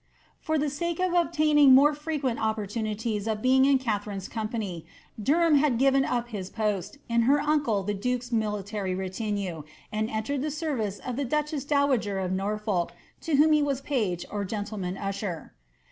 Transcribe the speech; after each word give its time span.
For 0.39 0.57
the 0.57 0.71
sake 0.71 0.99
of 0.99 1.13
obtaining 1.13 1.75
more 1.75 1.93
frequent 1.93 2.39
opportunities 2.39 3.27
of 3.27 3.43
being 3.43 3.65
ia 3.65 3.77
Katharine's 3.77 4.27
company, 4.27 4.83
Derham 5.21 5.53
had 5.53 5.77
given 5.77 6.05
up 6.05 6.29
his 6.29 6.49
post 6.49 6.97
in 7.07 7.21
her 7.29 7.39
uncle 7.39 7.83
die 7.83 7.93
duke's 7.93 8.31
military 8.31 8.95
retinue, 8.95 9.61
and 9.91 10.09
entered 10.09 10.41
the 10.41 10.49
service 10.49 10.97
of 11.05 11.17
the 11.17 11.25
duchess 11.25 11.65
dowager 11.65 12.17
of 12.17 12.31
Norfolk, 12.31 12.93
to 13.21 13.35
whom 13.35 13.51
he 13.51 13.61
was 13.61 13.79
page 13.79 14.25
or 14.31 14.43
gentleman 14.43 14.97
usher. 14.97 15.53